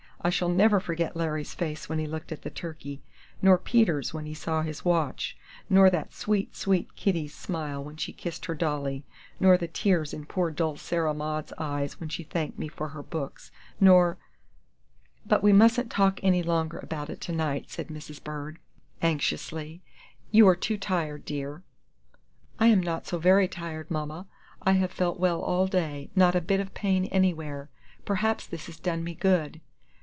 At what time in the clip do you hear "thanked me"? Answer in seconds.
12.23-12.67